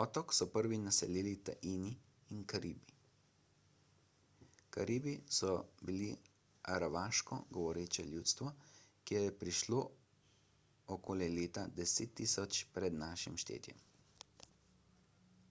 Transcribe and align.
otok 0.00 0.32
so 0.36 0.46
prvi 0.54 0.78
naselili 0.84 1.34
taini 1.48 1.90
in 2.36 2.40
karibi 2.52 2.96
karibi 4.76 5.12
so 5.36 5.52
bili 5.90 6.08
aravaško 6.76 7.38
govoreče 7.58 8.04
ljudstvo 8.14 8.50
ki 9.04 9.18
je 9.20 9.30
prišlo 9.44 9.82
okoli 10.98 11.28
leta 11.38 11.64
10.000 11.82 12.66
pr 12.74 12.90
n 12.90 13.08
š 13.22 13.62